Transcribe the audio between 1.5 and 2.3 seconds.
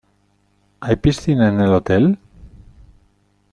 el hotel?